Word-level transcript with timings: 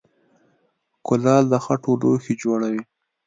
کولال 1.07 1.43
د 1.49 1.53
خټو 1.65 1.91
لوښي 2.01 2.33
جوړوي 2.43 2.81